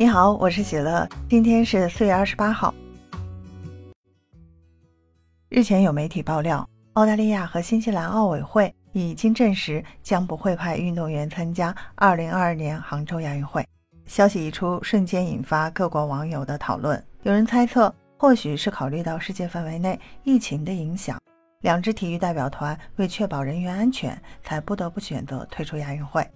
[0.00, 2.74] 你好，我是喜乐，今天是四月二十八号。
[5.50, 13.62] 日前有媒体爆料，澳大利亚和新西兰奥委会已经证实将不会派运动员参加二零二二年杭州亚运会。
[14.06, 17.04] 消息一出，瞬间引发各国网友的讨论。
[17.24, 21.20] 有人猜测，或许是考虑到世界范围内疫情的影响，
[21.60, 26.26] 两支体育代表团为确保人员安全，才不得不选择退出亚运会。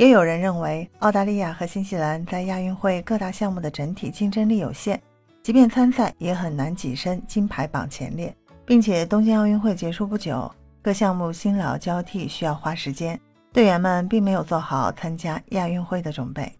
[0.00, 4.98] 也有人认为，澳大利亚和新西兰在亚运会各大项目的整体竞争力有限，
[5.42, 8.34] 即便参赛也很难跻身金牌榜前列。
[8.64, 10.50] 并且，东京奥运会结束不久，
[10.80, 13.20] 各项目新老交替，需要花时间，
[13.52, 16.50] 队员们并没有做好参加亚运会的准备。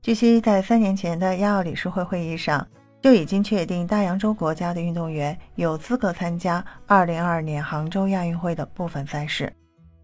[0.00, 2.66] 据悉，在三年前的亚奥理事会会议上，
[3.02, 9.52] 就已经确定大洋洲国家的运动员有资格参加2022年杭州亚运会的部分赛事。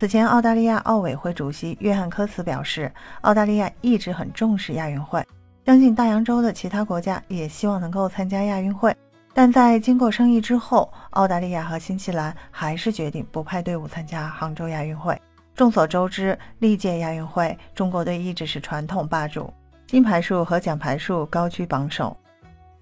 [0.00, 5.22] 此前，澳大利亚奥委会主席约翰·科茨表示，澳大利亚一直很重视亚运会，
[5.66, 8.96] 相信大洋洲的其他国家也希望能够参加亚运会。
[9.34, 15.20] 但在经过商议之后，澳大利亚和新西兰还是决定不派队伍参加杭州亚运会。
[15.54, 19.52] 众所周知，历届亚运会中国队一直是传统霸主，
[19.86, 22.16] 金牌数和奖牌数高居榜首，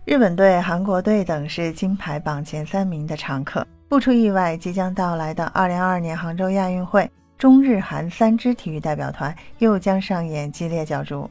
[0.09, 3.63] 日本队、韩国队等是金牌榜前三名的常客。
[3.91, 11.31] 不出意外，即将到来的2022年杭州亚运会，中日韩三支体育代表团又将上演激烈角逐。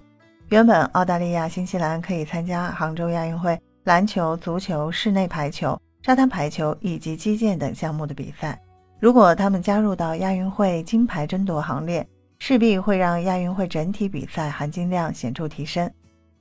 [0.49, 8.61] 原本澳大利亚、新西兰可以参加杭州亚运会篮球、足球、室内排球、沙滩排球以及击剑等项目的比赛。
[8.99, 15.91] 如果他们加入到亚运会金牌争夺行列，势必会让亚运会整体比赛含金量显著提升。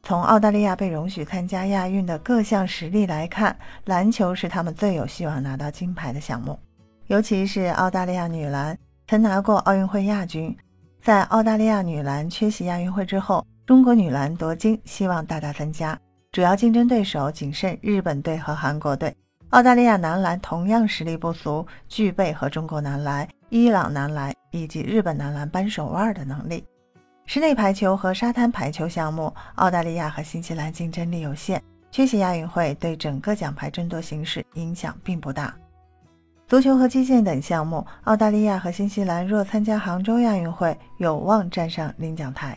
[0.07, 6.57] 从澳大利亚被容许参加亚运的各项实力来看，篮球是他们最有希望拿到金牌的项目。
[7.09, 10.57] 尤其是澳大利亚女篮曾拿过奥运会亚军，
[11.03, 15.99] 在澳大利亚女篮缺席亚运会之后，中国女篮夺金希望大大增加。
[16.31, 19.13] 主要竞争对手仅剩日本队和韩国队。
[19.51, 26.65] 澳大利亚男篮同样实力不俗，具备和中国男篮、伊朗男篮以及日本男篮扳手腕的能力。
[27.27, 31.61] 室内排球和沙滩排球项目，澳大利亚和新西兰竞争力有限，
[31.91, 35.53] 缺席亚运会对整个奖牌争夺形势影响并不大。
[36.47, 42.57] 足球和击剑等项目，澳大利亚和新西兰若参加杭州亚运会，有望站上领奖台。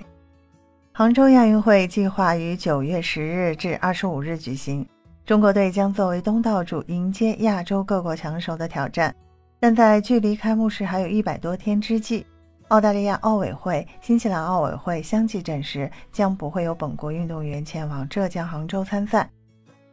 [0.93, 4.87] 杭州亚运会计划于九月十日至二十五日举行，
[5.25, 9.13] 中国队将作为东道主迎接亚洲各国强手的挑战。
[9.59, 12.25] 但在距离开幕式还有一百多天之际，
[12.69, 19.27] 澳大利亚奥委会、新西兰奥委会相继证实，将不会有本国运动员前往浙江杭州参赛。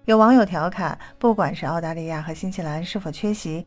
[0.04, 3.66] 有网友调侃：“不管是澳大利亚和新西兰是否缺席，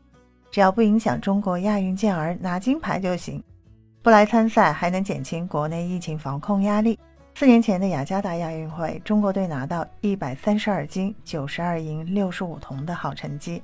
[0.52, 3.42] 只要不影响中国亚运健儿拿金牌就行。
[4.00, 6.96] 不来参赛还能减轻国内疫情防控压力。”
[7.34, 13.60] 四年前的雅加达亚运会，中国队拿到一百三十二金、九十二银、六十五铜的好成绩。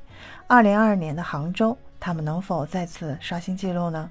[0.48, 4.10] 二零二二年的杭州，他们能否再次刷新纪录呢？